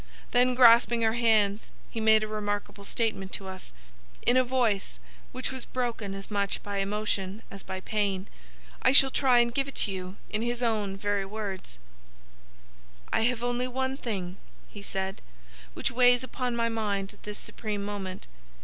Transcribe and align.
Then, 0.31 0.55
grasping 0.55 1.05
our 1.05 1.13
hands, 1.13 1.69
he 1.91 1.99
made 1.99 2.23
a 2.23 2.27
remarkable 2.27 2.83
statement 2.85 3.31
to 3.33 3.47
us, 3.47 3.71
in 4.25 4.35
a 4.35 4.43
voice 4.43 4.97
which 5.31 5.51
was 5.51 5.63
broken 5.63 6.15
as 6.15 6.31
much 6.31 6.63
by 6.63 6.77
emotion 6.77 7.43
as 7.51 7.61
by 7.61 7.81
pain. 7.81 8.25
I 8.81 8.93
shall 8.93 9.11
try 9.11 9.37
and 9.37 9.53
give 9.53 9.67
it 9.67 9.75
to 9.75 9.91
you 9.91 10.15
in 10.31 10.41
his 10.41 10.63
own 10.63 10.97
very 10.97 11.25
words. 11.27 11.77
"'I 13.13 13.21
have 13.25 13.43
only 13.43 13.67
one 13.67 13.95
thing,' 13.95 14.37
he 14.69 14.81
said, 14.81 15.21
'which 15.75 15.91
weighs 15.91 16.23
upon 16.23 16.55
my 16.55 16.67
mind 16.67 17.13
at 17.13 17.21
this 17.21 17.37
supreme 17.37 17.85
moment. 17.85 18.25